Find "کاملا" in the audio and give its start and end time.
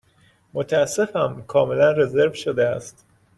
1.41-1.91